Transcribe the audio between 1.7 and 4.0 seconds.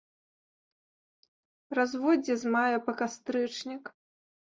Разводдзе з мая па кастрычнік.